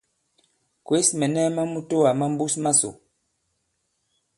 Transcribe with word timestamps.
Kwěs 0.85 1.07
mɛ̀nɛ 1.19 1.41
ma 1.55 1.63
mutoà 1.73 2.09
ma 2.19 2.25
mbus 2.31 2.53
masò. 2.63 2.89